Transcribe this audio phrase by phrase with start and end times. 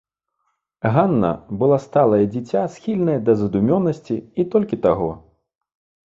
[0.95, 1.29] Ганна
[1.63, 5.11] была сталае дзіця, схільнае да задумёнасці, і толькі таго.